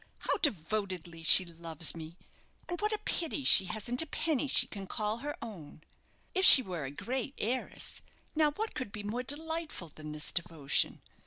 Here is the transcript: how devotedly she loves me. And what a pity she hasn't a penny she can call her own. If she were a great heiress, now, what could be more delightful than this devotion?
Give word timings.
how 0.17 0.35
devotedly 0.37 1.21
she 1.21 1.45
loves 1.45 1.93
me. 1.95 2.17
And 2.67 2.81
what 2.81 2.91
a 2.91 2.97
pity 2.97 3.43
she 3.43 3.65
hasn't 3.65 4.01
a 4.01 4.07
penny 4.07 4.47
she 4.47 4.65
can 4.65 4.87
call 4.87 5.17
her 5.17 5.37
own. 5.43 5.83
If 6.33 6.43
she 6.43 6.63
were 6.63 6.85
a 6.85 6.89
great 6.89 7.35
heiress, 7.37 8.01
now, 8.33 8.49
what 8.53 8.73
could 8.73 8.91
be 8.91 9.03
more 9.03 9.21
delightful 9.21 9.89
than 9.89 10.11
this 10.11 10.31
devotion? 10.31 11.03